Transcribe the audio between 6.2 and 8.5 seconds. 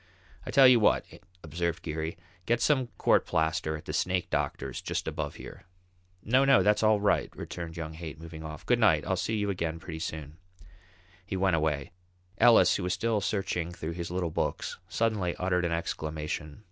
"No, no, that's all right," returned young Haight, moving